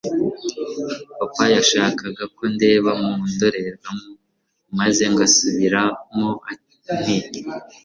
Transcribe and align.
papa 1.17 1.43
yashakaga 1.55 2.23
ko 2.35 2.43
ndeba 2.55 2.91
mu 3.01 3.13
ndorerwamo 3.31 4.11
maze 4.79 5.03
ngasubiramo 5.13 6.29
nti 6.99 7.15